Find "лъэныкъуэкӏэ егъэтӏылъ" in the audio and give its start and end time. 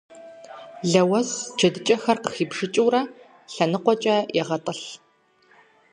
3.53-4.87